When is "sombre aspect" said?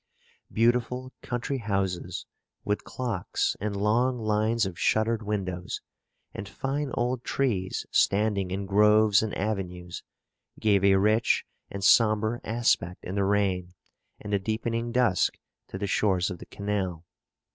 11.83-13.03